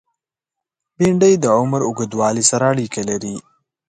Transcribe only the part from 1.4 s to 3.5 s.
عمر اوږدوالی سره اړیکه لري